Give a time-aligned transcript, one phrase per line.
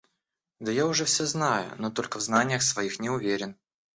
[0.59, 3.55] Да я уже всё знаю, но только в знаниях своих не уверен.